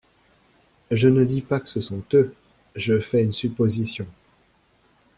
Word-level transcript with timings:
Je 0.89 1.07
ne 1.07 1.23
dis 1.25 1.43
pas 1.43 1.59
que 1.59 1.69
ce 1.69 1.79
sont 1.79 2.01
eux, 2.15 2.33
je 2.75 2.99
fais 2.99 3.21
une 3.21 3.33
supposition. 3.33 4.07